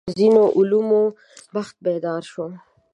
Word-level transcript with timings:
د 0.07 0.11
ځینو 0.19 0.43
علومو 0.57 1.01
بخت 1.55 1.75
بیدار 1.85 2.21
شو. 2.31 2.45